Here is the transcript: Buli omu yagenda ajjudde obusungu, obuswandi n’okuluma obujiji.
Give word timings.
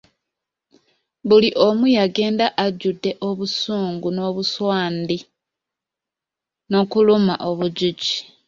Buli 1.27 1.49
omu 1.65 1.85
yagenda 1.97 2.45
ajjudde 2.65 3.11
obusungu, 3.29 4.09
obuswandi 4.29 5.17
n’okuluma 6.69 7.33
obujiji. 7.49 8.15